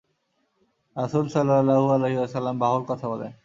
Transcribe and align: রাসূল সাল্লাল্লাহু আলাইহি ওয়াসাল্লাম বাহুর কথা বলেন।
রাসূল 0.95 1.25
সাল্লাল্লাহু 1.27 1.87
আলাইহি 1.87 2.17
ওয়াসাল্লাম 2.17 2.55
বাহুর 2.59 2.83
কথা 2.87 3.05
বলেন। 3.07 3.31